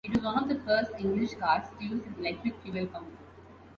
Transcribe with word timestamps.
It 0.03 0.15
was 0.15 0.23
one 0.23 0.41
of 0.41 0.49
the 0.49 0.59
first 0.65 0.93
English 0.97 1.35
cars 1.35 1.67
to 1.77 1.85
use 1.85 2.03
an 2.07 2.15
electric 2.25 2.55
fuel 2.63 2.87
pump. 2.87 3.05